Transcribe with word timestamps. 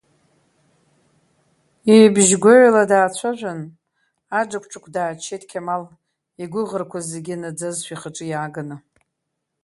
Ибжьгәаҩала 1.95 2.83
даацәажәан, 2.91 3.61
аџықәџықә 4.39 4.89
дааччеит 4.93 5.43
Қьамал, 5.49 5.83
игәыӷрақәа 6.43 6.99
зегьы 7.09 7.35
наӡазшәа 7.41 7.95
ихаҿы 7.95 8.25
иааганы. 8.27 8.77